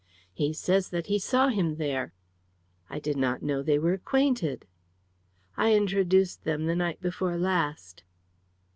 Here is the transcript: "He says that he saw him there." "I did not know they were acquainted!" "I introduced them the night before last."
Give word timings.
"He 0.33 0.51
says 0.51 0.89
that 0.89 1.05
he 1.05 1.19
saw 1.19 1.49
him 1.49 1.75
there." 1.75 2.11
"I 2.89 2.97
did 2.97 3.17
not 3.17 3.43
know 3.43 3.61
they 3.61 3.77
were 3.77 3.93
acquainted!" 3.93 4.65
"I 5.55 5.75
introduced 5.75 6.43
them 6.43 6.65
the 6.65 6.75
night 6.75 7.01
before 7.01 7.37
last." 7.37 8.01